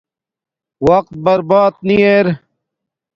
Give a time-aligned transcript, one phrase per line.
[0.87, 2.27] وقت برباد نی ار